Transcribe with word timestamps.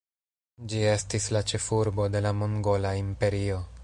Ĝi 0.71 0.79
estis 0.93 1.27
la 1.37 1.43
ĉefurbo 1.51 2.07
de 2.15 2.23
la 2.27 2.31
Mongola 2.39 2.95
Imperio. 3.05 3.63